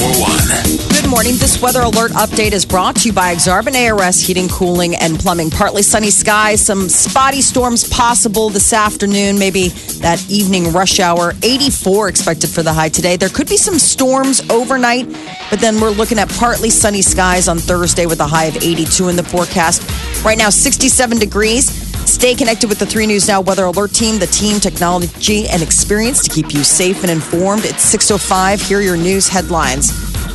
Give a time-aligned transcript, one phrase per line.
[0.00, 1.00] 941.
[1.00, 1.34] Good morning.
[1.36, 5.50] This weather alert update is brought to you by Exarban ARS Heating, Cooling, and Plumbing.
[5.50, 9.68] Partly sunny skies, some spotty storms possible this afternoon, maybe
[10.00, 11.32] that evening rush hour.
[11.42, 13.16] 84 expected for the high today.
[13.16, 15.06] There could be some storms overnight,
[15.50, 19.08] but then we're looking at partly sunny skies on Thursday with a high of 82
[19.08, 19.82] in the forecast.
[20.24, 21.83] Right now, 67 degrees.
[22.14, 26.22] Stay connected with the 3 News Now Weather Alert Team, the team, technology, and experience
[26.22, 27.64] to keep you safe and informed.
[27.64, 28.68] It's 6.05.
[28.68, 29.90] Here are your news headlines.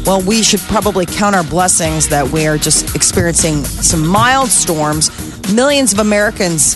[0.05, 5.09] Well, we should probably count our blessings that we are just experiencing some mild storms.
[5.53, 6.75] Millions of Americans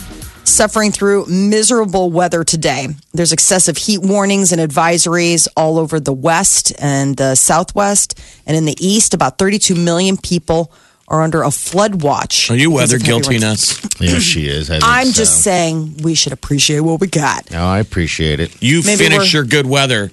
[0.49, 2.87] suffering through miserable weather today.
[3.13, 8.63] There's excessive heat warnings and advisories all over the West and the Southwest and in
[8.63, 9.13] the East.
[9.13, 10.71] About 32 million people
[11.07, 12.49] are under a flood watch.
[12.49, 13.41] Are you weather of heavy guilty, rains.
[13.43, 14.01] nuts?
[14.01, 14.69] Yeah, she is.
[14.69, 15.13] I think I'm so.
[15.13, 17.51] just saying we should appreciate what we got.
[17.51, 18.61] No, I appreciate it.
[18.61, 20.11] You Maybe finish we're- your good weather.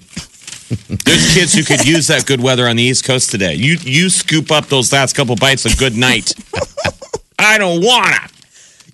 [0.88, 3.54] There's kids who could use that good weather on the East Coast today.
[3.54, 6.32] You you scoop up those last couple bites of good night.
[7.38, 8.28] I don't wanna.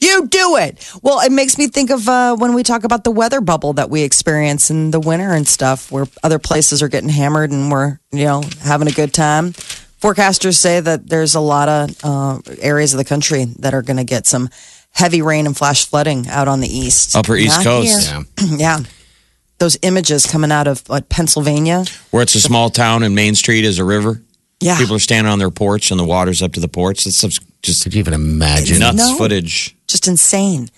[0.00, 0.90] You do it.
[1.02, 3.90] Well, it makes me think of uh, when we talk about the weather bubble that
[3.90, 7.98] we experience in the winter and stuff, where other places are getting hammered and we're,
[8.12, 9.54] you know, having a good time.
[10.00, 13.96] Forecasters say that there's a lot of uh, areas of the country that are going
[13.96, 14.48] to get some
[14.92, 17.16] heavy rain and flash flooding out on the east.
[17.16, 18.10] Upper East Not Coast.
[18.10, 18.24] here.
[18.58, 18.78] yeah.
[19.58, 21.84] Those images coming out of what, Pennsylvania.
[22.10, 24.20] Where it's a small town and Main Street is a river.
[24.60, 24.76] Yeah.
[24.78, 27.06] People are standing on their porch and the water's up to the porch.
[27.06, 28.78] It's just just Could you even imagine?
[28.80, 29.16] nuts No.
[29.16, 29.74] footage.
[29.88, 30.68] just insane.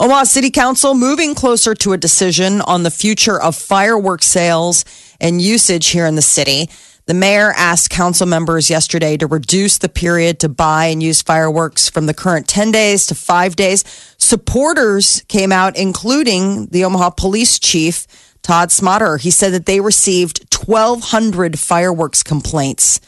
[0.00, 4.84] Omaha City Council moving closer to a decision on the future of fireworks sales
[5.20, 6.70] and usage here in the city.
[7.08, 11.88] The mayor asked council members yesterday to reduce the period to buy and use fireworks
[11.88, 13.82] from the current 10 days to five days.
[14.18, 18.06] Supporters came out, including the Omaha police chief,
[18.42, 19.18] Todd Schmaderer.
[19.18, 23.00] He said that they received 1,200 fireworks complaints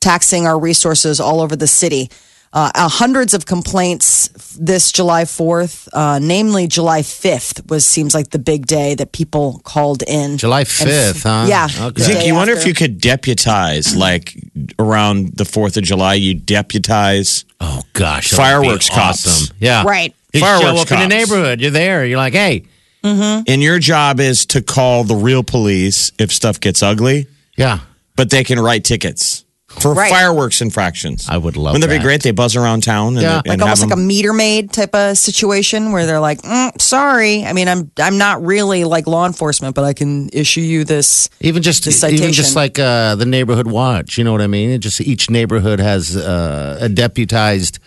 [0.00, 2.08] taxing our resources all over the city.
[2.54, 4.28] Uh, uh, hundreds of complaints
[4.60, 9.62] this July 4th, uh, namely July 5th was seems like the big day that people
[9.64, 10.36] called in.
[10.36, 11.46] July And- 5th, huh?
[11.48, 11.68] Yeah.
[11.86, 12.02] Okay.
[12.02, 14.36] Zeke, Day you wonder if you could deputize like
[14.78, 16.14] around the Fourth of July.
[16.14, 19.26] You deputize Oh gosh, Fireworks be cops.
[19.26, 19.56] awesome.
[19.58, 20.14] Yeah, Right.
[20.34, 21.60] You Fireworks show up in the neighborhood.
[21.60, 22.04] You're there.
[22.04, 22.64] You're like, hey,
[23.04, 23.42] Mm-hmm.
[23.48, 27.26] and your job is to call the real police if stuff gets ugly.
[27.56, 27.80] yeah,
[28.14, 29.44] but they can write tickets
[29.80, 30.10] for Right.
[30.10, 31.26] fireworks infractions.
[31.28, 32.22] I would love Wouldn't that, be great?
[32.22, 33.38] They buzz around town and, Yeah.
[33.38, 36.80] and like have almost like a meter maid type of situation where they're like, mm,
[36.80, 40.84] "Sorry, I mean, I'm I'm not really like law enforcement, but I can issue you
[40.84, 44.18] this." even just The even just like uh, the neighborhood watch.
[44.18, 44.70] You know what I mean?
[44.70, 47.78] It just each neighborhood has uh, a deputized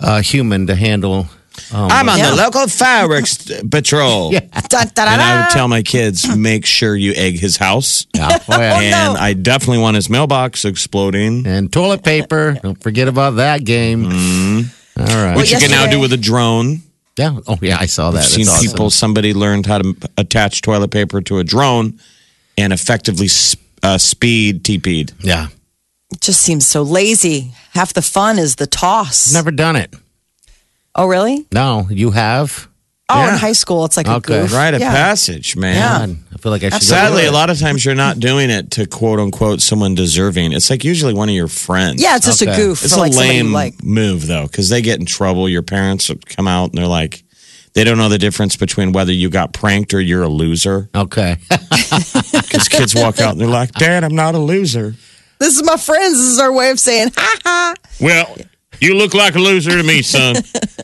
[0.00, 1.28] uh, human to handle.
[1.72, 2.30] Um, I'm on Yeah.
[2.30, 3.36] the local fireworks
[3.70, 4.32] patrol.
[4.32, 4.40] Yeah.
[4.40, 5.40] Da, da, da, And I da.
[5.44, 8.06] would tell my kids, make sure you egg his house.
[8.14, 8.38] yeah.
[8.48, 9.08] Oh, yeah.
[9.10, 11.46] And I definitely want his mailbox exploding.
[11.46, 12.58] and toilet paper.
[12.62, 14.04] Don't forget about that game.
[14.06, 15.36] All right.
[15.36, 16.82] Which you can now do with a drone.
[17.16, 17.38] yeah.
[17.46, 18.18] Oh yeah, I saw that.
[18.20, 18.70] I've seen awesome.
[18.70, 21.98] people, somebody learned how to attach toilet paper to a drone
[22.58, 25.12] and effectively s- uh, speed TP'd.
[25.20, 25.48] Yeah.
[26.12, 27.52] It just seems so lazy.
[27.72, 29.32] Half the fun is the toss.
[29.32, 29.94] Never done it.
[30.94, 31.46] Oh, really?
[31.52, 32.68] No, you have.
[33.12, 33.32] Oh, Yeah.
[33.32, 34.40] in high school, it's like a Okay.
[34.42, 34.52] goof.
[34.52, 34.92] Rite of Yeah.
[34.92, 35.74] passage, man.
[35.74, 35.98] Yeah.
[36.06, 36.82] God, I feel like I should.
[36.82, 40.52] Sadly, go a lot of times you're not doing it to quote unquote someone deserving.
[40.52, 42.00] It's like usually one of your friends.
[42.00, 42.56] Yeah, it's just a Okay.
[42.56, 42.84] goof.
[42.84, 43.82] It's for a like somebody you lame like.
[43.82, 45.48] move though, because they get in trouble.
[45.48, 47.24] Your parents would come out and they're like,
[47.74, 50.88] they don't know the difference between whether you got pranked or you're a loser.
[50.94, 51.36] Okay.
[52.50, 54.94] Because kids walk out and they're like, Dad, I'm not a loser.
[55.38, 56.18] This is my friends.
[56.18, 57.74] This is our way of saying, ha ha.
[58.00, 58.36] Well,
[58.80, 60.36] you look like a loser to me, son.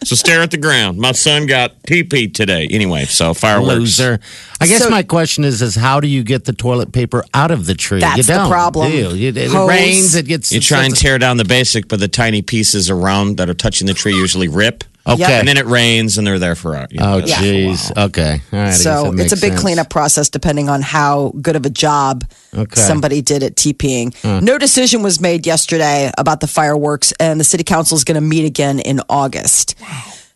[0.05, 0.99] so stare at the ground.
[0.99, 2.67] My son got TP today.
[2.71, 3.75] Anyway, so fireworks.
[3.79, 4.21] Loser.
[4.61, 7.51] I guess So- my question is: is how do you get the toilet paper out
[7.51, 8.01] of the tree?
[8.01, 8.91] That's you the don't, problem.
[8.91, 9.11] do you?
[9.11, 9.69] You- It, Hose.
[9.69, 10.15] rains.
[10.15, 10.53] It gets.
[10.53, 13.87] You try and tear down the basic, but the tiny pieces around that are touching
[13.87, 14.85] the tree usually rip.
[15.09, 15.39] Okay.
[15.39, 17.95] And then it rains and they're there for a you know, oh, jeez.
[17.95, 18.07] while.
[18.07, 18.41] Okay.
[18.53, 18.75] All right.
[18.75, 19.61] So it's a big sense.
[19.61, 22.25] cleanup process depending on how good of a job
[22.55, 22.81] Okay.
[22.81, 24.15] somebody did at TPing.
[24.43, 28.21] No decision was made yesterday about the fireworks, and the city council is going to
[28.21, 29.75] meet again in August.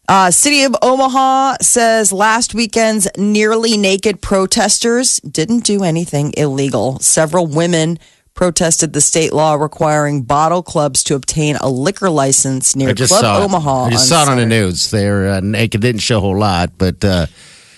[0.09, 6.99] Uh, City of Omaha says last weekend's nearly naked protesters didn't do anything illegal.
[6.99, 7.99] Several women
[8.41, 13.11] protested the state law requiring bottle clubs to obtain a liquor license near I just
[13.13, 13.85] Club saw Omaha.
[13.85, 13.87] it.
[13.89, 14.91] I just saw it on the news.
[14.91, 15.83] They're uh, naked.
[15.83, 17.27] Didn't show a whole lot, but uh,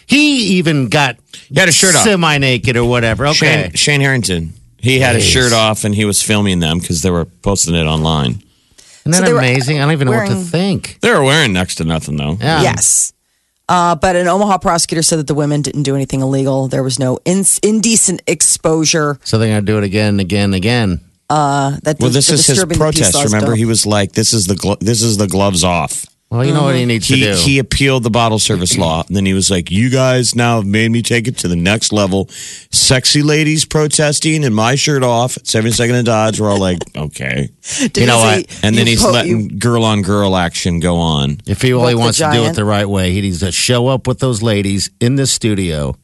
[0.06, 1.16] he even got
[1.48, 2.02] He had a shirt off.
[2.04, 3.26] semi naked or whatever.
[3.26, 3.34] Okay.
[3.34, 4.52] Shane, Shane Harrington.
[4.78, 5.32] He had his Jeez.
[5.32, 8.40] shirt off and he was filming them because they were posting it online.
[9.00, 9.78] Isn't that they were amazing?
[9.80, 10.98] I don't even know what to think.
[11.00, 12.36] They were wearing next to nothing though.
[12.40, 12.62] Yeah.
[12.62, 13.12] Yes.
[13.68, 16.68] Uh, but an Omaha prosecutor said that the women didn't do anything illegal.
[16.68, 19.18] There was no in- indecent exposure.
[19.24, 21.00] So they're going to do it again, again, again.
[21.30, 23.24] Uh, that Well, this is his disturbing the peace protest.
[23.24, 26.46] Remember, don't- he was like, "This is the glo- this is the gloves off." Well,
[26.46, 26.88] you know what he mm-hmm.
[26.88, 27.38] needs He to do.
[27.38, 30.64] he appealed the bottle service law, and then he was like, "You guys now have
[30.64, 32.30] made me take it to the next level."
[32.70, 36.40] Sexy ladies protesting and my shirt off at 72nd and Dodge.
[36.40, 38.46] We're all like, "Okay," Did You know what?
[38.62, 41.36] and then he's po- letting you- girl on girl action go on.
[41.46, 44.06] if he really wants to do it the right way, he needs to show up
[44.06, 45.94] with those ladies in the studio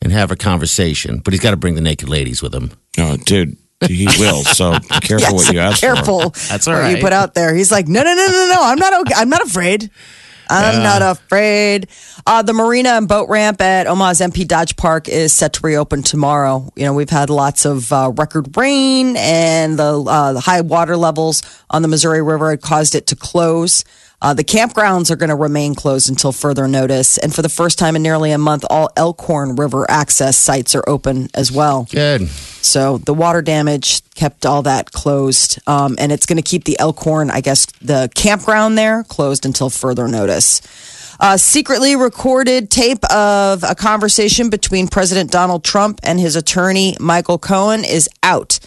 [0.00, 1.18] and have a conversation.
[1.18, 2.70] But he's got to bring the naked ladies with him.
[2.96, 4.44] Oh, dude, he will.
[4.44, 5.94] So be careful what you ask for.
[5.94, 6.30] careful.
[6.48, 7.54] That's all what you put out there.
[7.54, 8.62] He's like, no, no, no, no, no.
[8.62, 9.00] I'm not.
[9.00, 9.14] Okay.
[9.16, 9.90] I'm not afraid.
[10.50, 11.88] I'm not afraid.
[12.26, 16.02] Uh, the marina and boat ramp at Omaha's NP Dodge Park is set to reopen
[16.02, 16.70] tomorrow.
[16.74, 20.96] You know, we've had lots of uh, record rain, and the, uh, the high water
[20.96, 23.84] levels on the Missouri River had caused it to close.
[24.20, 27.18] Uh, the campgrounds are going to remain closed until further notice.
[27.18, 30.82] And for the first time in nearly a month, all Elkhorn River access sites are
[30.88, 31.86] open as well.
[31.90, 32.28] Good.
[32.28, 35.60] So the water damage kept all that closed.
[35.68, 39.70] Um, and it's going to keep the Elkhorn, I guess, the campground there closed until
[39.70, 40.62] further notice.
[41.20, 47.38] Uh, secretly recorded tape of a conversation between President Donald Trump and his attorney, Michael
[47.38, 48.58] Cohen, is out.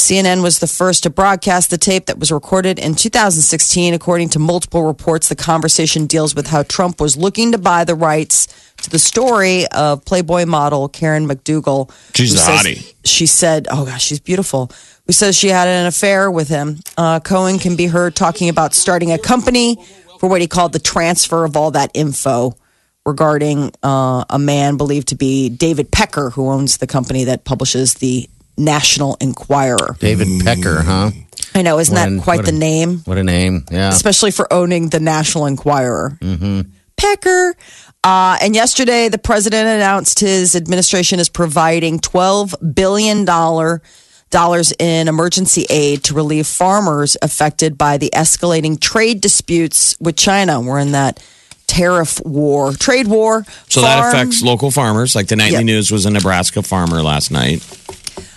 [0.00, 3.92] CNN was the first to broadcast the tape that was recorded in 2016.
[3.92, 7.94] According to multiple reports, the conversation deals with how Trump was looking to buy the
[7.94, 8.46] rights
[8.78, 11.92] to the story of Playboy model Karen McDougal.
[12.14, 12.94] She's a hottie.
[13.04, 14.70] She said, Oh gosh, she's beautiful.
[15.06, 16.78] Who says she had an affair with him.
[16.96, 19.76] Uh, Cohen can be heard talking about starting a company
[20.18, 22.54] for what he called the transfer of all that info
[23.04, 27.94] regarding uh, a man believed to be David Pecker, who owns the company that publishes
[27.94, 28.28] the
[28.60, 29.96] National Enquirer.
[29.98, 31.10] David Pecker, huh?
[31.54, 32.98] I know, isn't What an- that quite what the a- name?
[33.06, 33.64] What a name.
[33.70, 33.88] Yeah.
[33.88, 36.18] Especially for owning the National Enquirer.
[36.96, 37.54] Pecker.
[38.04, 43.26] Uh, and yesterday, the president announced his administration is providing $12 billion
[44.78, 50.60] in emergency aid to relieve farmers affected by the escalating trade disputes with China.
[50.60, 51.22] We're in that
[51.66, 53.44] tariff war, trade war.
[53.68, 55.14] So that affects local farmers.
[55.14, 55.62] Like the nightly Yeah.
[55.64, 57.62] news was a Nebraska farmer last night.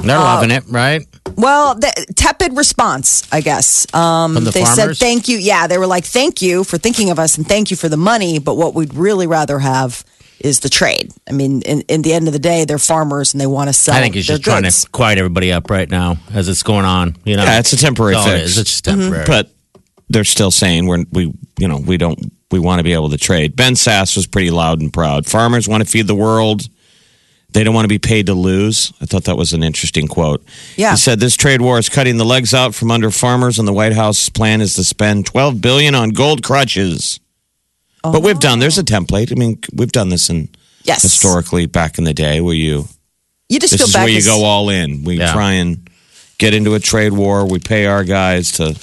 [0.04, 1.06] They're loving it, right?
[1.36, 3.92] Well, the tepid response, I guess.
[3.94, 4.98] Um, From the they farmers?
[5.00, 5.38] said thank you.
[5.38, 7.98] Yeah, they were like, thank you for thinking of us and thank you for the
[7.98, 8.40] money.
[8.40, 10.04] But what we'd really rather have
[10.40, 11.12] is the trade.
[11.28, 13.74] I mean, in, in the end of the day, they're farmers and they want to
[13.74, 13.96] sell.
[13.96, 14.84] I think he's their just trying goods.
[14.84, 17.16] to quiet everybody up right now as it's going on.
[17.24, 18.46] You know, Yeah, it's a temporary That's fix.
[18.52, 18.58] is.
[18.58, 19.00] It's just Mm-hmm.
[19.02, 19.26] temporary.
[19.26, 19.50] But
[20.10, 22.20] they're still saying we're we you know we don't
[22.52, 23.56] we want to be able to trade.
[23.56, 25.26] Ben Sasse was pretty loud and proud.
[25.26, 26.68] Farmers want to feed the world.
[27.54, 28.92] They don't want to be paid to lose.
[29.02, 30.44] I thought that was an interesting quote.
[30.76, 30.92] Yeah.
[30.92, 33.74] He said this trade war is cutting the legs out from under farmers, and the
[33.74, 37.19] White House plan is to spend twelve billion on gold crutches.
[38.02, 38.60] But we've done.
[38.60, 39.31] There's a template.
[39.31, 40.50] I mean, we've done this in
[40.83, 41.02] Yes.
[41.04, 42.90] historically back in the day where you
[43.48, 45.04] You just this feel is back where you as- go all in.
[45.06, 45.31] We Yeah.
[45.31, 45.88] try and
[46.40, 47.45] get into a trade war.
[47.45, 48.76] We pay our guys to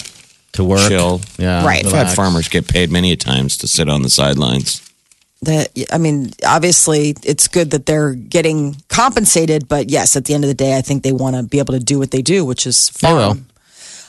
[0.53, 0.89] to work.
[0.89, 1.21] chill.
[1.39, 1.65] Yeah.
[1.65, 1.85] Right.
[1.85, 4.81] I've had farmers get paid many a times to sit on the sidelines.
[5.42, 10.44] That I mean, obviously, it's good that they're getting compensated, but yes, at the end
[10.44, 12.44] of the day, I think they want to be able to do what they do,
[12.44, 13.35] which is will.
[13.35, 13.47] farm.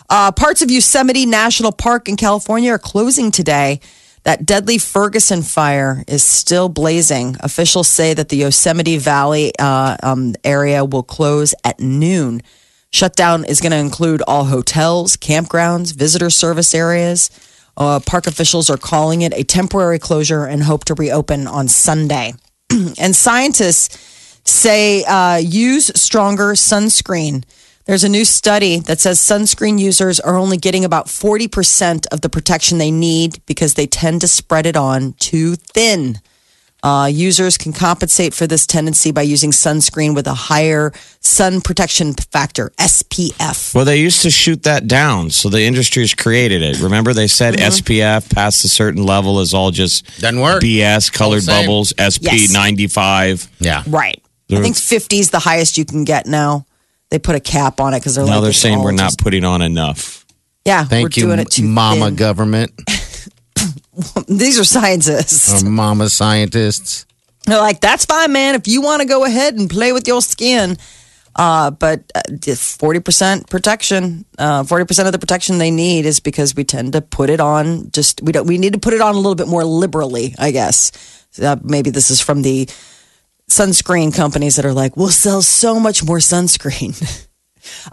[0.10, 3.80] Uh, parts of Yosemite National Park in California are closing today.
[4.24, 7.38] That deadly Ferguson fire is still blazing.
[7.40, 12.44] Officials say that the Yosemite Valley uh, um, area will close at noon.
[12.92, 17.32] Shutdown is going to include all hotels, campgrounds, visitor service areas.
[17.82, 22.32] Uh, park officials are calling it a temporary closure and hope to reopen on Sunday.
[23.00, 27.44] and scientists say uh, use stronger sunscreen.
[27.86, 32.30] There's a new study that says sunscreen users are only getting about 40% of the
[32.30, 36.20] protection they need because they tend to spread it on too thin.
[36.84, 42.14] Uh, users can compensate for this tendency by using sunscreen with a higher sun protection
[42.14, 43.76] factor, SPF.
[43.76, 46.80] Well, they used to shoot that down, so the industry has created it.
[46.82, 50.64] Remember, they said SPF past a certain level is all just Doesn't work.
[50.64, 52.52] BS, colored bubbles, SP Yes.
[52.52, 53.48] 95.
[53.60, 53.84] Yeah.
[53.88, 54.20] Right.
[54.52, 56.66] I think 50 is the highest you can get now.
[57.12, 59.20] They put a cap on it because they're Now like, they're saying we're not just-
[59.20, 60.26] putting on enough.
[60.66, 62.16] yeah, Thank we're you, doing it too Mama thin.
[62.16, 62.72] government
[64.28, 65.64] These are scientists.
[65.64, 67.06] or Mama scientists.
[67.46, 68.56] They're like, that's fine, man.
[68.56, 70.78] If you want to go ahead and play with your skin,
[71.36, 72.04] uh, but
[72.58, 77.02] forty percent protection, forty percent of the protection they need is because we tend to
[77.02, 77.90] put it on.
[77.92, 78.46] Just we don't.
[78.48, 80.92] We need to put it on a little bit more liberally, I guess.
[81.42, 82.70] Uh, maybe this is from the
[83.50, 86.96] sunscreen companies that are like, we'll sell so much more sunscreen.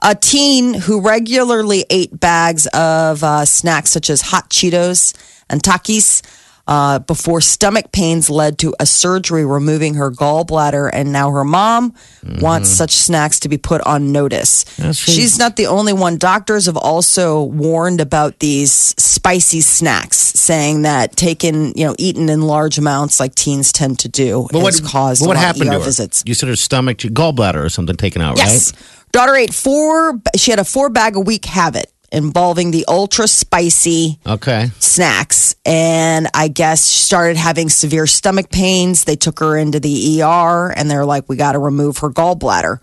[0.03, 5.15] A teen who regularly ate bags of uh, snacks such as hot Cheetos
[5.51, 6.23] and Takis
[6.67, 11.95] uh, before stomach pains led to a surgery removing her gallbladder, and now her mom
[12.43, 14.67] wants such snacks to be put on notice.
[14.93, 16.19] She's not the only one.
[16.19, 22.43] Doctors have also warned about these spicy snacks, saying that taken, you know, eaten in
[22.43, 25.79] large amounts, like teens tend to do, But what, has caused what happened ER to
[25.79, 25.85] her?
[25.87, 26.23] visits.
[26.27, 28.75] You said her stomach, gallbladder or something taken out, Yes.
[28.75, 28.83] right?
[29.13, 34.19] Daughter ate four, she had a four bag a week habit involving the ultra spicy
[34.27, 34.71] Okay.
[34.79, 35.55] snacks.
[35.67, 39.05] And I guess she started having severe stomach pains.
[39.05, 42.83] They took her into the ER and they're like, we got to remove her gallbladder.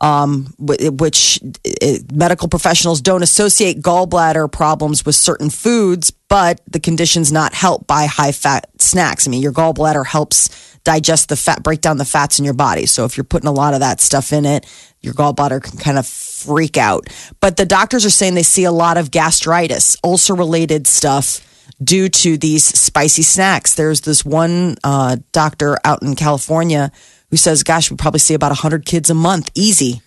[0.00, 1.40] Um, wh- which
[1.80, 7.86] uh, medical professionals don't associate gallbladder problems with certain foods, but the condition's not helped
[7.86, 9.26] by high fat snacks.
[9.26, 12.86] I mean, your gallbladder helps digest the fat, break down the fats in your body.
[12.86, 14.66] So if you're putting a lot of that stuff in it,
[15.00, 16.04] your gallbladder can kind of
[16.44, 17.08] freak out.
[17.40, 21.40] But the doctors are saying they see a lot of gastritis, ulcer related stuff
[21.82, 23.74] due to these spicy snacks.
[23.74, 26.92] There's this one uh, doctor out in California
[27.30, 30.02] who says, gosh, we probably see about 100 kids a month, easy,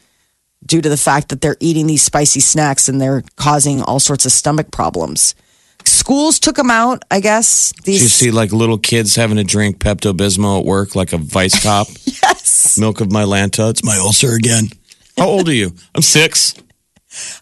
[0.66, 4.26] due to the fact that they're eating these spicy snacks and they're causing all sorts
[4.26, 5.36] of stomach problems.
[5.84, 7.74] Schools took them out, I guess.
[7.84, 11.14] These Did you see like little kids having to drink Pepto Bismol at work like
[11.14, 11.88] a vice cop?
[12.06, 12.78] yes.
[12.78, 13.70] Milk of my Lanta.
[13.70, 14.70] It's my ulcer again.
[15.18, 15.74] How old are you?
[15.96, 16.54] I'm six.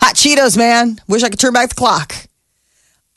[0.01, 0.97] Hot Cheetos, man.
[1.07, 2.13] Wish I could turn back the clock.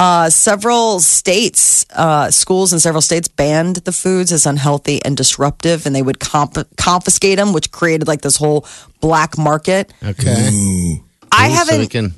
[0.00, 5.86] Uh, several states, uh, schools in several states banned the foods as unhealthy and disruptive,
[5.86, 8.64] and they would comp- confiscate them, which created like this whole
[9.00, 9.92] black market.
[10.04, 11.00] Okay.
[11.32, 12.14] I So haven't we can,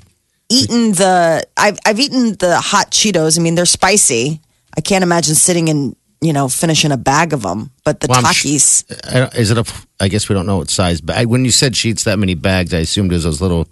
[0.50, 1.42] eaten the.
[1.56, 3.38] I've I've eaten the hot Cheetos.
[3.38, 4.40] I mean, they're spicy.
[4.76, 7.70] I can't imagine sitting and you know finishing a bag of them.
[7.84, 9.64] But the Well, I'm sh- Takis, is it a,
[10.00, 11.26] I guess we don't know what size bag.
[11.26, 13.68] When you said sheets that many bags, I assumed it was those little,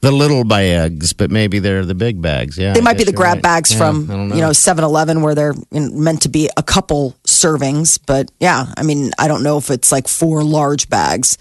[0.00, 2.58] the little bags, but maybe they're the big bags.
[2.58, 2.72] Yeah.
[2.72, 3.42] they I might be the grab right.
[3.42, 7.98] bags Yeah, from don't you know 7-Eleven where they're meant to be a couple servings.
[8.04, 11.38] But yeah, I mean, I don't know if it's like four large bags.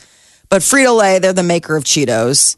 [0.50, 2.56] But Frito Lay, they're the maker of Cheetos.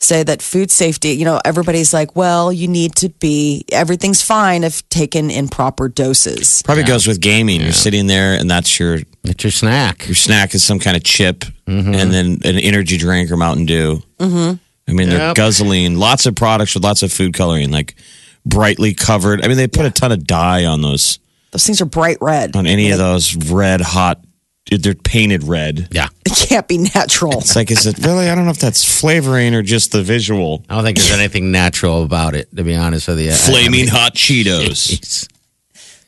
[0.00, 4.62] Say that food safety, you know, everybody's like, well, you need to be, everything's fine
[4.62, 6.62] if taken in proper doses.
[6.62, 7.60] Probably goes with gaming.
[7.60, 10.06] You're sitting there and that's your It's your snack.
[10.06, 14.00] your snack is some kind of chip and then an energy drink or Mountain Dew.
[14.20, 14.54] Mm-hmm.
[14.88, 15.36] I mean, they're Yep.
[15.36, 17.96] guzzling lots of products with lots of food coloring, like
[18.46, 19.44] brightly covered.
[19.44, 21.18] I mean, they put a ton of dye on those,
[21.50, 22.54] Those things are bright red.
[22.54, 24.20] on any of those red hot.
[24.70, 25.88] They're painted red.
[25.90, 26.08] Yeah.
[26.26, 27.38] It can't be natural.
[27.38, 28.28] It's like, is it really?
[28.28, 30.64] I don't know if that's flavoring or just the visual.
[30.68, 33.30] I don't think there's anything natural about it, to be honest with you.
[33.30, 34.92] I- I Flaming mean, hot Cheetos.
[34.92, 35.28] it's-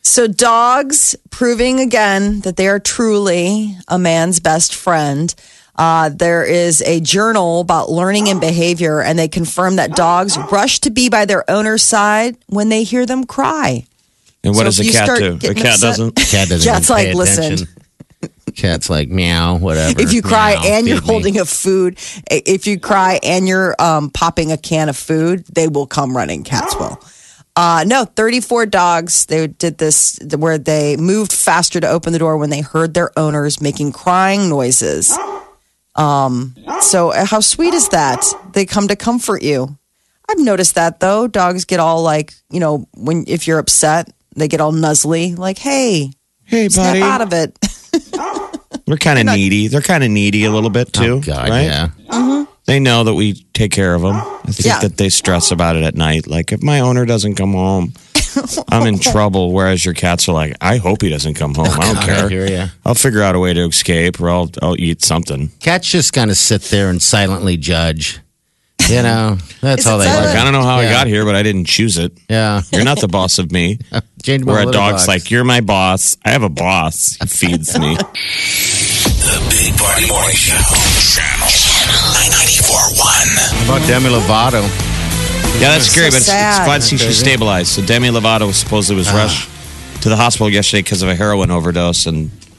[0.03, 5.35] So, dogs proving again that they are truly a man's best friend.
[5.77, 10.81] Uh, there is a journal about learning and behavior, and they confirm that dogs rush
[10.81, 13.85] to be by their owner's side when they hear them cry.
[14.45, 15.35] And what So does if a cat do?
[15.49, 16.17] A cat upset- doesn't.
[16.17, 17.69] Cat doesn't Cat's like, pay listen.
[18.51, 18.71] Attention.
[18.71, 20.01] Cat's like meow, whatever.
[20.01, 21.13] If you cry Meow, and you're feed me.
[21.13, 21.99] holding a food,
[22.31, 26.45] if you cry and you're um, popping a can of food, they will come running.
[26.45, 26.99] Cats will.
[27.57, 29.27] Uh, no, 34 dogs.
[29.27, 33.11] They did this where they moved faster to open the door when they heard their
[33.19, 35.17] owners making crying noises.
[35.97, 38.25] Um, so uh, how sweet is that?
[38.53, 39.77] They come to comfort you.
[40.29, 41.27] I've noticed that though.
[41.27, 45.59] Dogs get all like, you know, when if you're upset, they get all nuzzly, like,
[45.59, 46.13] "Hey,
[46.45, 47.03] Hey, snap buddy.
[47.03, 47.59] out of it."
[48.91, 49.69] They're kind of needy.
[49.69, 51.63] They're kind of needy a little bit too, Oh, God, right?
[51.63, 52.45] yeah.
[52.67, 54.17] They know that we take care of them.
[54.17, 54.81] I think Yeah.
[54.81, 56.27] that they stress about it at night.
[56.27, 57.95] Like, if my owner doesn't come home,
[58.69, 59.53] I'm in trouble.
[59.53, 61.69] Whereas your cats are like, I hope he doesn't come home.
[61.69, 62.29] Oh, I don't God, I care.
[62.29, 62.67] hear ya.
[62.85, 65.49] I'll figure out a way to escape, or I'll I'll eat something.
[65.61, 68.19] Cats just kind of sit there and silently judge.
[68.89, 70.25] You know, that's Is how they seven?
[70.31, 70.93] Like, I don't know how I Yeah.
[70.93, 72.17] got here, but I didn't choose it.
[72.29, 72.63] Yeah.
[72.73, 73.79] You're not the boss of me.
[74.23, 75.09] Change my Where a little dog's box.
[75.09, 76.17] like, you're my boss.
[76.25, 77.17] I have a boss.
[77.21, 77.97] He feeds me.
[79.05, 80.57] The Big Party Morning Show.
[81.15, 81.49] Channel
[82.13, 83.01] 941.
[83.67, 84.63] How about Demi Lovato?
[85.61, 86.65] Yeah, that's scary, but it's, it's sad.
[86.67, 87.69] glad to see she's stabilized.
[87.69, 89.17] So Demi Lovato supposedly was ah.
[89.17, 89.49] rushed
[90.03, 92.50] to the hospital yesterday because of a heroin overdose, and ev-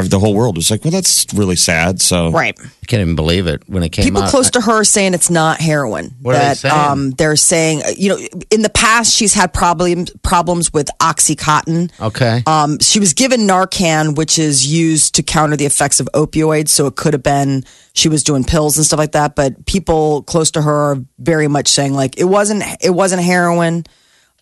[0.00, 2.58] the whole world was like, "Well, that's really sad." So Right.
[2.58, 4.30] I can't even believe it when it came People out.
[4.30, 6.14] close to her are saying it's not heroin.
[6.22, 6.74] What are they saying?
[6.74, 8.18] Um, they're saying you know
[8.50, 11.90] in the past she's had problems problems with oxycontin.
[12.00, 12.42] Okay.
[12.46, 16.68] Um, she was given Narcan, which is used to counter the effects of opioids.
[16.68, 19.36] So it could have been she was doing pills and stuff like that.
[19.36, 23.84] But people close to her are very much saying like it wasn't it wasn't heroin.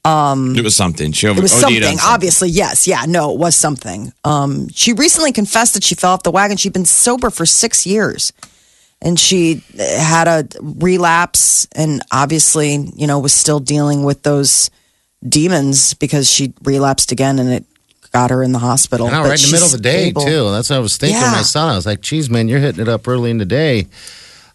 [0.04, 1.12] It was something.
[1.12, 2.49] She over- It was OD'd on something, obviously.
[2.49, 4.12] Yes, yeah, no, it was something.
[4.25, 6.57] Um, she recently confessed that she fell off the wagon.
[6.57, 8.33] She'd been sober for six years,
[9.02, 14.71] and she had a relapse, and obviously, you know, was still dealing with those
[15.26, 17.64] demons because she relapsed again, and it
[18.12, 19.07] got her in the hospital.
[19.07, 20.23] I know, right in the middle of the day stable.
[20.25, 20.50] too.
[20.50, 21.21] That's what I was thinking.
[21.21, 21.30] Yeah.
[21.33, 23.87] My son, I was like, "Geez, man, you're hitting it up early in the day."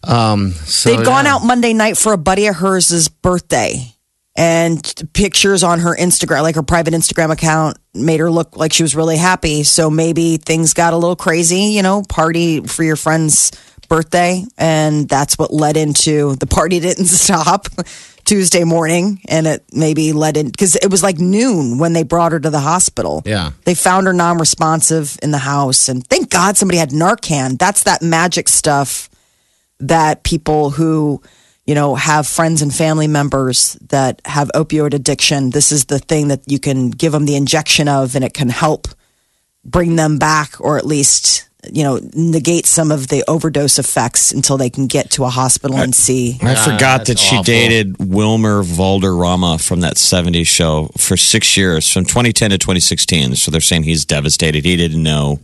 [0.04, 1.36] Um, so, They'd gone yeah.
[1.36, 3.92] out Monday night for a buddy of hers' birthday.
[4.36, 4.82] And
[5.14, 8.94] pictures on her Instagram, like her private Instagram account, made her look like she was
[8.94, 9.62] really happy.
[9.62, 13.50] So maybe things got a little crazy, you know, party for your friend's
[13.88, 14.44] birthday.
[14.58, 17.68] And that's what led into the party didn't stop
[18.26, 19.22] Tuesday morning.
[19.28, 22.50] And it maybe led in because it was like noon when they brought her to
[22.50, 23.22] the hospital.
[23.24, 23.52] Yeah.
[23.64, 25.88] They found her non responsive in the house.
[25.88, 27.58] And thank God somebody had Narcan.
[27.58, 29.08] That's that magic stuff
[29.80, 31.22] that people who
[31.66, 36.28] you know have friends and family members that have opioid addiction this is the thing
[36.28, 38.88] that you can give them the injection of and it can help
[39.64, 44.56] bring them back or at least you know negate some of the overdose effects until
[44.56, 47.44] they can get to a hospital and see I forgot that that's she awful.
[47.44, 53.36] dated Wilmer Valderrama from that 70s show for six years, from 2010 to 2016.
[53.36, 54.64] So they're saying he's devastated.
[54.64, 55.40] He didn't know,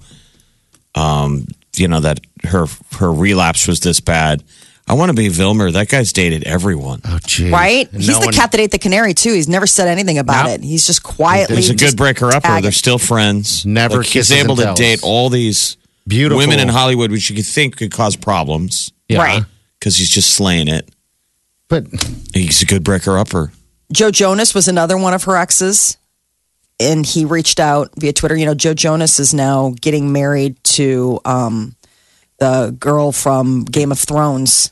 [0.95, 2.67] um, you know, that her
[2.99, 4.43] her relapse was this bad.
[4.89, 5.73] I want to be Vilmer.
[5.73, 7.01] That guy's dated everyone.
[7.05, 7.51] Oh, geez.
[7.53, 9.89] right And he's no the one- cat that ate the canary too he's never said
[9.89, 10.53] anything about No.
[10.53, 12.41] it he's just quietly He's a good just breaker upper.
[12.49, 12.63] tagging.
[12.63, 13.65] They're still friends.
[13.65, 14.79] Never Like, he's kisses and able to tells.
[14.79, 19.19] date all these Beautiful women in Hollywood, which you could think could cause problems Yeah.
[19.19, 19.45] Right.
[19.79, 20.89] because he's just slaying it.
[21.69, 21.87] But
[22.35, 23.53] He's a good breaker upper.
[23.93, 25.97] Joe Jonas was another one of her exes.
[26.81, 28.37] And he reached out via Twitter.
[28.37, 31.77] You know, Joe Jonas is now getting married to um,
[32.41, 34.72] the girl from Game of Thrones,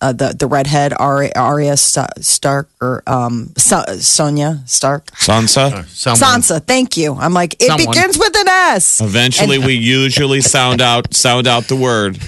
[0.00, 5.06] uh, the the redhead Arya, Arya Stark or um, so- Sonia Stark.
[5.12, 5.86] Sansa.
[5.88, 7.14] someone, Sansa, thank you.
[7.14, 7.94] I'm like, it Someone.
[7.94, 9.00] begins with an S.
[9.00, 12.18] Eventually, we usually sound out sound out the word.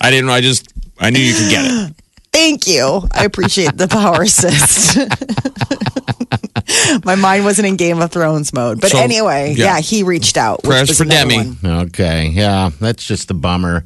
[0.00, 0.30] I didn't.
[0.30, 0.72] I just.
[0.98, 1.94] I knew you could get it.
[2.32, 3.02] Thank you.
[3.12, 4.96] I appreciate the power assist.
[7.04, 8.80] My mind wasn't in Game of Thrones mode.
[8.80, 9.76] But So, anyway, yeah.
[9.76, 9.80] yeah.
[9.80, 10.62] he reached out.
[10.62, 11.36] which Prayers was for Demi.
[11.38, 11.56] one.
[11.86, 13.84] Okay, yeah, that's just a bummer.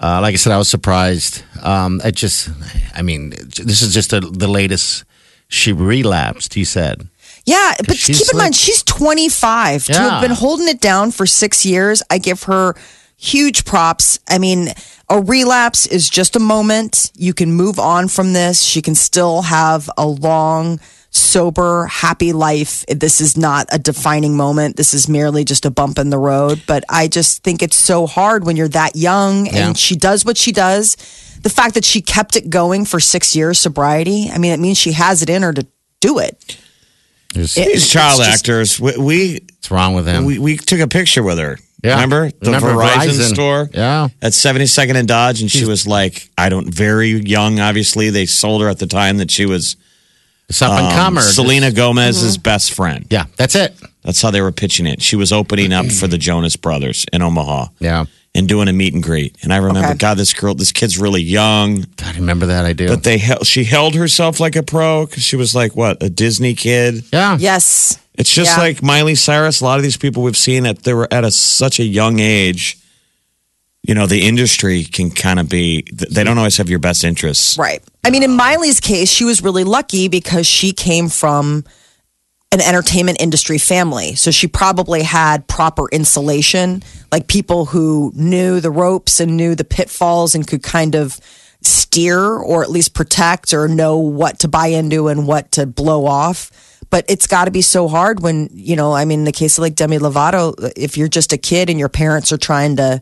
[0.00, 1.42] Uh, like I said, I was surprised.
[1.62, 2.48] Um, it just,
[2.94, 5.04] I mean, this is just a, the latest.
[5.48, 6.54] She relapsed.
[6.54, 7.06] He said,
[7.44, 11.26] Yeah, but keep in like- mind she's 25 to have been holding it down for
[11.26, 12.02] 6 years.
[12.08, 12.74] I give her
[13.18, 14.18] huge props.
[14.28, 14.68] I mean,
[15.10, 17.10] a relapse is just a moment.
[17.16, 18.62] You can move on from this.
[18.62, 22.84] She can still have a long sober, happy life.
[22.86, 24.76] This is not a defining moment.
[24.76, 28.06] This is merely just a bump in the road, but I just think it's so
[28.06, 29.72] hard when you're that young and Yeah.
[29.74, 30.96] she does what she does.
[31.42, 34.78] The fact that she kept it going for 6 years sobriety, I mean, it means
[34.78, 35.66] she has it in her to
[36.00, 36.56] do it.
[37.34, 38.80] "There's These child It's just- actors.
[38.80, 41.58] We, we what's wrong with him?" we we took a picture with her.
[41.82, 41.94] Yeah.
[41.94, 43.34] Remember the Remember Verizon, Verizon.
[43.34, 43.70] store?
[43.72, 44.08] Yeah.
[44.20, 47.58] At 72nd and Dodge, and she was like, I don't, very young.
[47.58, 49.76] Obviously, they sold her at the time that she was
[50.50, 51.20] it's up and um, comer.
[51.22, 52.42] Selena Gomez's Mm-hmm.
[52.42, 53.06] best friend.
[53.10, 53.74] Yeah, that's it.
[54.02, 55.00] That's how they were pitching it.
[55.02, 58.92] She was opening up for the Jonas Brothers in Omaha Yeah, and doing a meet
[58.94, 59.36] and greet.
[59.42, 59.98] And I remember, Okay.
[59.98, 61.86] God, this girl, this kid's really young.
[61.96, 62.64] God, remember that?
[62.66, 62.88] I do.
[62.88, 66.08] But they held, she held herself like a pro because she was like what a
[66.10, 67.04] Disney kid.
[67.12, 67.98] yeah, Yes.
[68.14, 68.62] It's just Yeah.
[68.62, 69.60] like Miley Cyrus.
[69.60, 72.18] A lot of these people we've seen that they were at a, such a young
[72.20, 72.76] age.
[73.82, 75.84] You know, the industry can kind of be.
[75.92, 77.56] They don't always have your best interests.
[77.56, 77.82] Right.
[78.02, 81.64] I mean, in Miley's case, she was really lucky because she came from
[82.52, 84.14] an entertainment industry family.
[84.16, 86.82] So she probably had proper insulation,
[87.12, 91.20] like people who knew the ropes and knew the pitfalls and could kind of
[91.62, 96.06] steer or at least protect or know what to buy into and what to blow
[96.06, 96.50] off.
[96.88, 99.58] But it's got to be so hard when, you know, I mean, in the case
[99.58, 103.00] of like Demi Lovato, if you're just a kid and your parents are trying to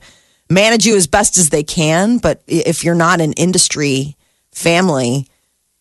[0.50, 4.17] manage you as best as they can, but if you're not an industry
[4.52, 5.26] family,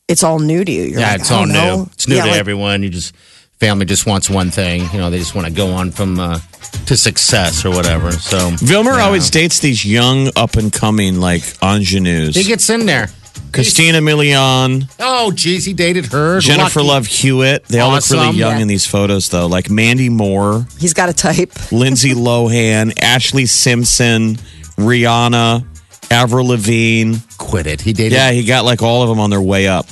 [0.08, 0.84] it's all new to you.
[0.84, 1.54] You're Yeah, like, it's all new.
[1.54, 1.90] know.
[1.94, 2.84] It's new Yeah, to like, everyone.
[2.84, 3.16] You just
[3.60, 4.84] family just wants one thing.
[4.94, 6.40] You know, they just want to go on from uh,
[6.86, 8.12] to success or whatever.
[8.12, 9.04] So Vilmer yeah.
[9.06, 12.36] always dates these young, up and coming like ingenues.
[12.36, 13.10] he gets in there.
[13.54, 16.40] Christina Milian, Oh, geez, he dated her.
[16.40, 16.88] Jennifer Lucky.
[16.90, 17.66] Love Hewitt.
[17.66, 18.60] They all look really young Yeah.
[18.60, 19.48] in these photos, though.
[19.48, 21.52] Like Mandy Moore, He's got a type.
[21.72, 24.36] Lindsay Lohan, Ashlee Simpson,
[24.78, 25.66] Rihanna,
[26.12, 27.16] Avril Lavigne.
[27.48, 27.82] Quit it.
[27.82, 28.14] He dated.
[28.14, 29.86] Yeah, he got like all of them on their way up.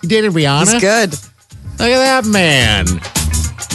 [0.00, 0.72] he dated Rihanna.
[0.72, 1.10] He's good.
[1.78, 2.86] Look at that man.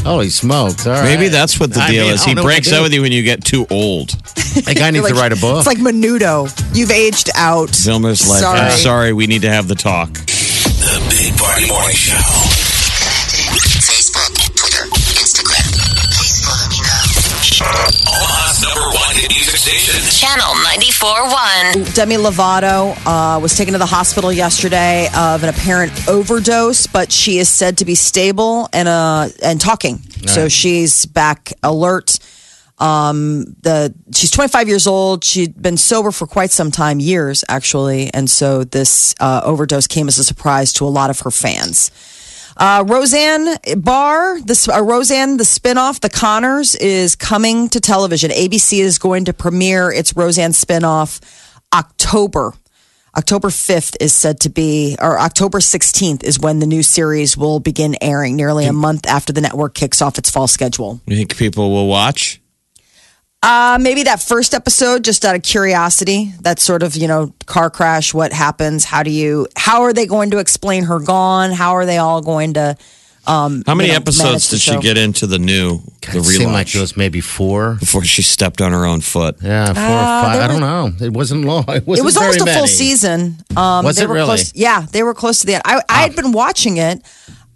[0.04, 0.86] Holy smokes!
[0.86, 1.04] All right.
[1.06, 2.24] Maybe that's what the I deal mean, is.
[2.26, 4.10] He don't know what breaks to up with you when you get too old.
[4.54, 5.58] That guy needs Like- to write a book.
[5.58, 6.48] It's like Menudo.
[6.76, 7.72] You've aged out.
[7.72, 8.60] Vilmer's like, Sorry.
[8.60, 10.14] I'm sorry, we need to have the talk.
[10.14, 12.63] The Big Party Morning Show.
[19.14, 20.02] One hit music station.
[20.10, 21.96] Channel 94.1.
[21.96, 27.38] Demi Lovato uh, was taken to the hospital yesterday of an apparent overdose, but she
[27.38, 30.00] is said to be stable and uh, and talking.
[30.28, 32.18] So she's back alert.
[32.80, 35.24] Um, the she's 25 years old.
[35.24, 40.08] She'd been sober for quite some time, years actually, and so this uh, overdose came
[40.08, 41.92] as a surprise to a lot of her fans.
[42.56, 48.32] Uh, Roseanne Barr, this uh, Roseanne, the spinoff, The Connors, is coming to television.
[48.32, 51.20] ABC is going to premiere its Roseanne spinoff
[51.74, 52.54] October.
[53.16, 57.60] October 5th is said to be, or October 16th is when the new series will
[57.60, 61.00] begin airing, nearly a month after the network kicks off its fall schedule.
[61.06, 62.42] You think people will watch?
[63.44, 67.70] Uh, maybe that first episode, just out of curiosity, that sort of, you know, car
[67.70, 68.86] crash, what happens?
[68.86, 71.52] How do you, how are they going to explain her gone?
[71.52, 72.78] How are they all going to,
[73.28, 75.80] um, How many you know, episodes did she get into the new,
[76.10, 77.76] the it seemed like it was maybe four.
[77.76, 79.36] before she stepped on her own foot?
[79.42, 80.40] Yeah, four or five.
[80.40, 81.06] I don't know.
[81.06, 81.66] It wasn't long.
[81.68, 83.38] It, wasn't It was very almost a full season.
[83.58, 84.26] Um, Was they it were really?
[84.28, 85.64] Close, yeah, they were close to the end.
[85.66, 87.02] I, I had been watching it.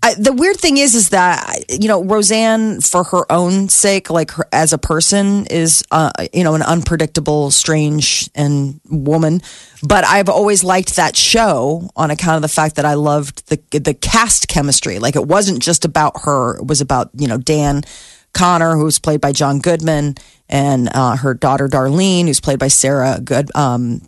[0.04, 4.32] I, the weird thing is, is that you know Roseanne, for her own sake, like
[4.32, 9.42] her, as a person, is uh, you know an unpredictable, strange, and woman.
[9.82, 13.80] But I've always liked that show on account of the fact that I loved the
[13.80, 15.00] the cast chemistry.
[15.00, 17.84] Like it wasn't just about her; it was about you know Dan
[18.34, 20.16] Connor, who's played by John Goodman,
[20.48, 23.54] and uh, her daughter Darlene, who's played by Sarah Good.
[23.56, 24.08] Um,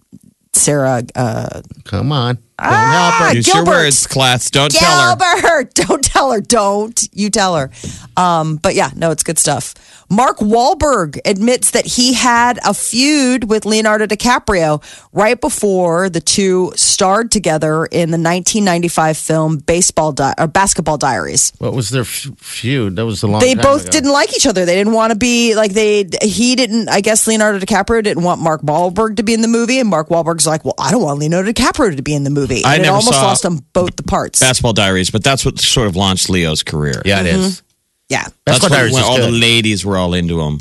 [0.53, 2.37] Sarah uh, Come on.
[2.59, 3.35] Don't Ah, help her.
[3.35, 4.49] Use your words, class.
[4.49, 5.63] Don't tell her.
[5.73, 6.41] Don't tell her.
[6.41, 7.71] Don't you tell her.
[8.17, 9.73] Um, but yeah, no, it's good stuff.
[10.11, 14.81] Mark Wahlberg admits that he had a feud with Leonardo DiCaprio
[15.13, 21.53] right before the two starred together in the 1995 film Baseball Di- or Basketball Diaries.
[21.59, 22.95] What was their f- feud?
[22.95, 23.91] That was a long They time both ago.
[23.91, 24.65] didn't like each other.
[24.65, 26.09] They didn't want to be like they.
[26.23, 26.89] He didn't.
[26.89, 30.09] I guess Leonardo DiCaprio didn't want Mark Wahlberg to be in the movie, and Mark
[30.09, 32.81] Wahlberg's like, "Well, I don't want Leonardo DiCaprio to be in the movie." I and
[32.81, 34.39] it never almost saw- lost them both the parts.
[34.39, 37.01] Basketball Diaries, but that's what sort of launched Leo's career.
[37.05, 37.41] Yeah, it mm-hmm.
[37.41, 37.63] is.
[38.09, 38.23] yeah.
[38.23, 40.59] that's Basketball when, Diaries when is all the ladies were all into him.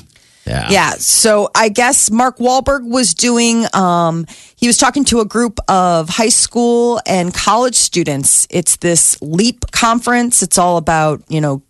[0.48, 0.68] Yeah.
[0.70, 0.90] Yeah.
[0.92, 6.08] So I guess Mark Wahlberg was doing, um, he was talking to a group of
[6.08, 8.46] high school and college students.
[8.50, 10.42] It's this LEAP conference.
[10.42, 11.62] It's all about, you know,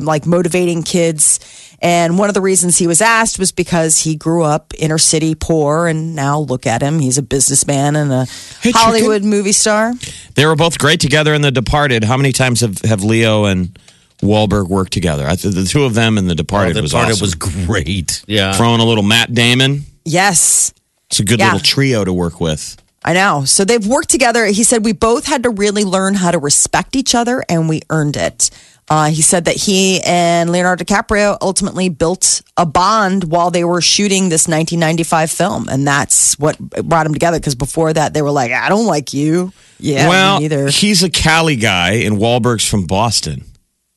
[0.00, 1.40] like motivating kids.
[1.82, 5.34] And one of the reasons he was asked was because he grew up inner city
[5.34, 7.00] poor and now look at him.
[7.00, 8.24] He's a businessman and a
[8.62, 9.92] Hey, Hollywood movie star.
[10.34, 12.04] They were both great together in The Departed.
[12.04, 13.78] How many times have, have Leo and
[14.22, 15.26] Wahlberg worked together?
[15.26, 17.20] I th- the two of them and The Oh, Departed the was part awesome.
[17.20, 18.22] was great.
[18.26, 18.52] Yeah.
[18.54, 19.84] Throwing a little Matt Damon.
[20.04, 20.72] Yes.
[21.10, 21.46] It's a good Yeah.
[21.46, 22.76] little trio to work with.
[23.04, 23.44] I know.
[23.44, 24.46] So they've worked together.
[24.46, 27.82] He said we both had to really learn how to respect each other, and we
[27.90, 28.50] earned it.
[28.88, 33.80] Uh, he said that he and Leonardo DiCaprio ultimately built a bond while they were
[33.80, 37.38] shooting this 1995 film, and that's what brought them together.
[37.38, 40.68] Because before that, they were like, "I don't like you." Yeah, well, me neither.
[40.68, 43.44] he's a Cali guy, and Wahlberg's from Boston.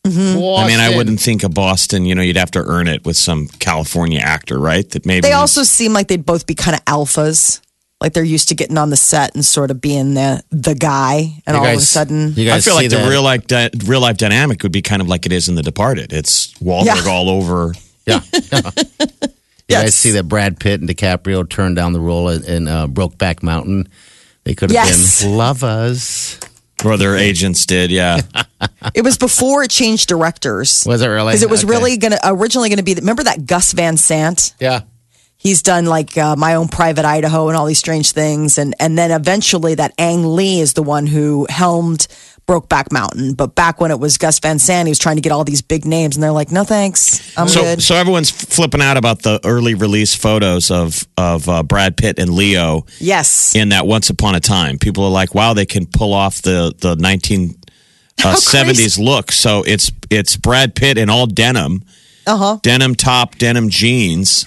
[0.05, 2.05] I mean, I wouldn't think of Boston.
[2.05, 4.89] You know, you'd have to earn it with some California actor, right?
[4.91, 7.61] That maybe They also seem like they'd both be kind of alphas.
[8.01, 11.41] Like they're used to getting on the set and sort of being the the guy,
[11.45, 13.69] and You all of a sudden, you I feel see like the real life di-
[13.85, 16.13] real life dynamic would be kind of like it is in The Departed.
[16.13, 17.11] It's Wahlberg Yeah.
[17.11, 17.73] all over.
[18.05, 18.21] Yeah.
[19.67, 22.87] You guys see that Brad Pitt and DiCaprio turned down the role in, in uh,
[22.87, 23.87] Brokeback Mountain?
[24.43, 25.21] They could have Yes.
[25.21, 26.39] been lovers.
[26.85, 28.21] Or their agents did, yeah.
[28.95, 30.83] it was before it changed directors.
[30.87, 31.31] Was it really?
[31.31, 31.71] Because it was Okay.
[31.71, 32.93] really going to originally going to be.
[32.95, 34.53] Remember that Gus Van Sant?
[34.59, 34.81] Yeah.
[35.37, 38.97] He's done like uh, my own private Idaho and all these strange things, and and
[38.97, 42.07] then eventually that Ang Lee is the one who helmed
[42.49, 43.33] Brokeback Mountain.
[43.35, 45.61] But back when it was Gus Van Sant, he was trying to get all these
[45.61, 47.83] big names, and they're like, no thanks, I'm So, good.
[47.83, 52.31] so everyone's flipping out about the early release photos of of uh, Brad Pitt and
[52.33, 53.55] Leo yes.
[53.55, 54.79] in that Once Upon a Time.
[54.79, 57.55] People are like, "Wow, they can pull off the the nineteen
[58.17, 58.35] How
[58.97, 61.83] look." So it's it's Brad Pitt in all denim,
[62.25, 62.57] Uh huh.
[62.63, 64.45] denim top, denim jeans,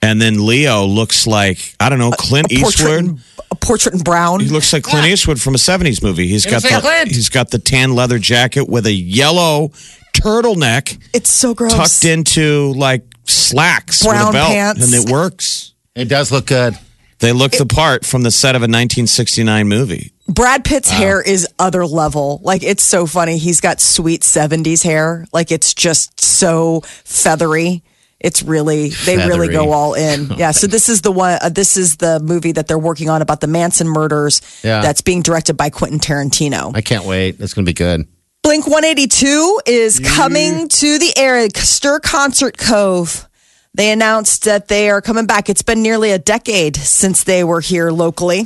[0.00, 3.20] and then Leo looks like I don't know Clint Portrait Eastwood.
[3.64, 4.40] In, a portrait in brown.
[4.40, 6.26] He looks like Clint Eastwood from a '70s movie.
[6.28, 7.08] He's got looks the Clint.
[7.08, 9.70] he's got the tan leather jacket with a yellow
[10.12, 11.74] turtleneck It's so gross.
[11.74, 14.84] tucked into like slacks with Brown a belt, pants.
[14.84, 15.72] and it works.
[15.94, 16.74] It does look good.
[17.20, 20.12] They look the part from the set of a 1969 movie.
[20.28, 22.40] Brad Pitt's hair is other level.
[22.42, 23.38] Like it's so funny.
[23.38, 25.26] He's got sweet 70s hair.
[25.32, 27.82] Like it's just so feathery.
[28.20, 30.30] It's really they really go all in.
[30.38, 33.20] Yeah, so this is the one uh, this is the movie that they're working on
[33.22, 34.80] about the Manson murders Yeah.
[34.80, 36.74] that's being directed by Quentin Tarantino.
[36.74, 37.40] I can't wait.
[37.40, 38.06] It's going to be good.
[38.42, 43.26] Blink 182 is coming to the area, Stir Concert Cove.
[43.72, 45.48] They announced that they are coming back.
[45.48, 48.44] It's been nearly a decade since they were here locally.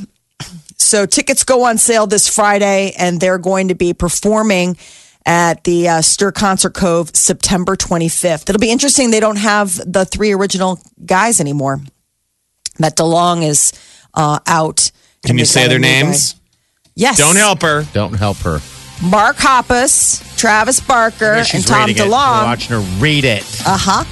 [0.76, 4.76] So tickets go on sale this Friday, and they're going to be performing
[5.28, 8.48] at the uh, Stir Concert Cove September 25th.
[8.48, 9.10] It'll be interesting.
[9.10, 11.80] They don't have the three original guys anymore.
[12.78, 13.72] Matt DeLonge is
[14.14, 14.90] uh, out.
[15.26, 16.02] Can you say their new guy.
[16.02, 16.34] names?
[16.94, 17.18] Yes.
[17.18, 17.84] Don't help her.
[17.92, 18.60] Don't help her.
[19.02, 22.08] Mark Hoppus, Travis Barker, She's and Tom reading it.
[22.08, 22.44] We're DeLonge.
[22.44, 23.42] watching her read it.
[23.66, 24.04] Uh huh.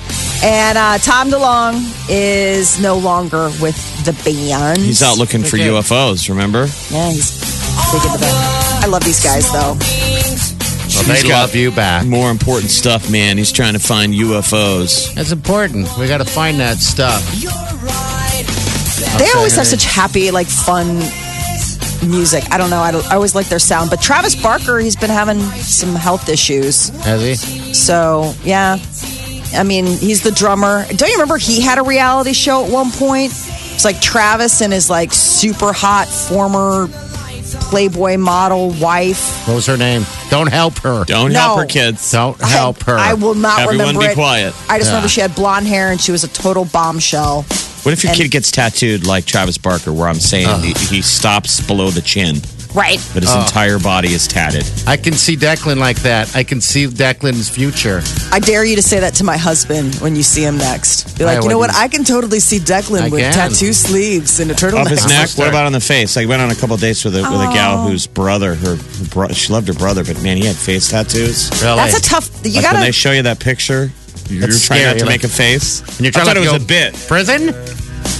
[0.44, 3.74] And uh, Tom DeLonge is no longer with
[4.04, 4.78] the band.
[4.78, 5.66] He's out looking for Okay.
[5.68, 6.66] UFOs, remember?
[6.90, 7.30] Yeah, he's
[7.90, 8.80] big into that.
[8.84, 9.76] I love these guys though.
[10.96, 12.06] Well, they He's got love you back.
[12.06, 13.36] More important stuff, man.
[13.36, 15.14] He's trying to find UFOs.
[15.14, 15.88] That's important.
[15.98, 17.22] We got to find that stuff.
[19.18, 21.00] They always have such happy, like fun
[22.08, 22.44] music.
[22.50, 22.80] I don't know.
[22.80, 23.90] I, don't, I always like their sound.
[23.90, 26.88] But Travis Barker, he's been having some health issues.
[27.04, 27.34] Has he?
[27.74, 28.78] So yeah,
[29.52, 30.86] I mean, he's the drummer.
[30.88, 33.32] Don't you remember he had a reality show at one point?
[33.32, 36.88] It's like Travis and his like super hot former
[37.54, 39.46] Playboy model wife.
[39.46, 40.04] What was her name?
[40.30, 41.04] Don't help her.
[41.04, 41.40] Don't No.
[41.40, 42.10] help her, kids.
[42.10, 42.96] Don't help her.
[42.98, 44.14] I, I will not Everyone remember be it.
[44.14, 44.54] quiet.
[44.68, 44.94] I just Yeah.
[44.94, 47.42] remember she had blonde hair and she was a total bombshell.
[47.82, 51.02] What if your And- kid gets tattooed like Travis Barker, where I'm saying he, he
[51.02, 52.40] stops below the chin,
[52.76, 53.00] Right.
[53.14, 53.40] but his oh.
[53.40, 54.64] entire body is tatted?
[54.86, 56.36] I can see Declan like that.
[56.36, 58.02] I can see Declan's future.
[58.30, 61.16] I dare you to say that to my husband when you see him next.
[61.18, 61.68] Be like, I you know what?
[61.70, 61.78] wouldn't.
[61.78, 63.32] I can totally see Declan I with can.
[63.32, 64.82] tattoo sleeves and a turtleneck.
[64.84, 65.30] Up his neck.
[65.36, 66.16] What about on the face?
[66.18, 69.04] I went on a couple dates with a with a gal whose brother, her, her
[69.10, 71.50] bro- she loved her brother, but man, he had face tattoos.
[71.62, 71.76] Really?
[71.76, 72.28] That's a tough.
[72.44, 72.76] You Like gotta.
[72.76, 73.90] when they show you that picture,
[74.28, 75.80] you're That's trying not to like- make a face.
[75.80, 76.94] and you're I trying thought to it was go a bit.
[77.08, 77.54] Prison?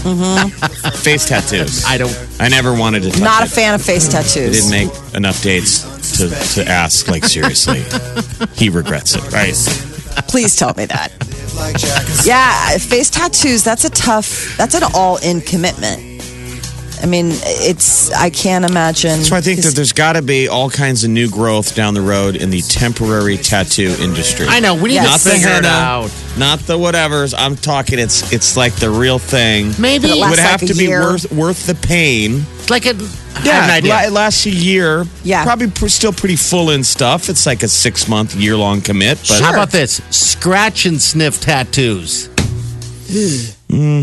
[0.06, 0.75] Mm-hmm.
[0.94, 1.84] Face tattoos.
[1.84, 2.14] I don't.
[2.40, 3.10] I never wanted to.
[3.10, 3.50] Touch not a it.
[3.50, 4.68] fan of face I tattoos.
[4.68, 7.82] didn't make enough dates to, to ask like seriously.
[8.54, 9.54] he regrets it, right?
[10.28, 11.12] Please tell me that.
[12.24, 16.15] Yeah, face tattoos, that's a tough, that's an all in commitment.
[17.02, 19.22] I mean, it's, I can't imagine.
[19.22, 22.00] So I think that there's got to be all kinds of new growth down the
[22.00, 24.46] road in the temporary tattoo industry.
[24.48, 24.74] I know.
[24.74, 25.04] We need Yes.
[25.04, 26.10] to Not the figure it henna, out.
[26.38, 27.34] not the whatevers.
[27.36, 27.98] I'm talking.
[27.98, 29.72] It's it's like the real thing.
[29.78, 31.00] Maybe it it would have like to be year.
[31.02, 32.44] worth worth the pain.
[32.58, 32.90] It's like a.
[33.36, 34.00] I have an idea.
[34.06, 35.04] it lasts a year.
[35.22, 35.44] Yeah.
[35.44, 37.28] probably pr- still pretty full in stuff.
[37.28, 39.18] It's like a six month, year long commit.
[39.28, 40.00] But How about this?
[40.10, 42.28] Scratch and sniff tattoos.
[43.68, 44.02] Hmm.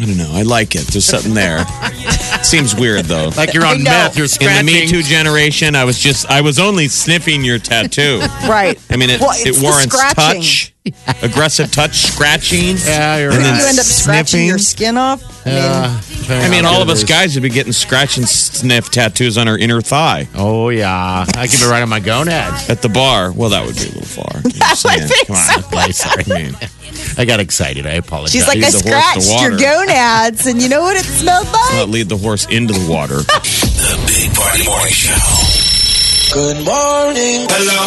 [0.00, 0.30] I don't know.
[0.32, 0.86] I like it.
[0.86, 1.64] There's something there.
[2.42, 3.30] Seems weird though.
[3.36, 3.90] Like you're on know.
[3.90, 4.16] meth.
[4.16, 4.60] You're scratching.
[4.60, 4.72] in the.
[4.72, 8.20] Me Too generation, I was just I was only sniffing your tattoo.
[8.48, 8.80] right.
[8.90, 10.71] I mean, it, Well, it the warrants touch,
[11.22, 12.76] aggressive touch, scratching.
[12.78, 13.44] Yeah, you're And right.
[13.44, 14.46] then You end up scratching sniffing.
[14.48, 15.22] your skin off.
[15.46, 16.00] I mean, Uh,
[16.44, 19.58] I mean, all of us guys would be getting scratch and sniff tattoos on our
[19.58, 22.68] inner thigh Oh yeah, I can be right on my gonads.
[22.68, 23.30] at the bar.
[23.32, 24.36] Well, that would be a little far.
[24.44, 25.08] I'm just would saying.
[25.08, 25.64] be Come on.
[26.36, 26.56] I mean,
[27.18, 27.86] I got excited.
[27.86, 28.32] I apologize.
[28.32, 29.86] she's like, I Lead the horse to scratched your water.
[29.86, 31.74] gonads, and you know what it smelled like?
[31.74, 33.18] not lead the horse into the water.
[33.18, 35.14] The Big Party Morning Show.
[36.34, 37.46] Good morning.
[37.50, 37.86] Hello.